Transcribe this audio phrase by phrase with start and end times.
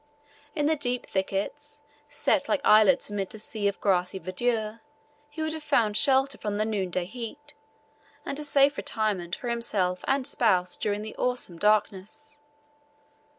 [0.55, 4.79] In the deep thickets, set like islets amid a sea of grassy verdure,
[5.29, 7.53] he would have found shelter from the noonday heat,
[8.25, 12.39] and a safe retirement for himself and spouse during the awesome darkness.